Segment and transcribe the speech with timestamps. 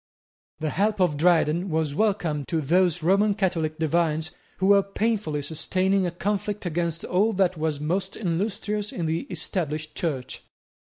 [0.61, 6.07] The help of Dryden was welcome to those Roman Catholic divines who were painfully sustaining
[6.07, 10.41] a conflict against all that was most illustrious in the Established Church.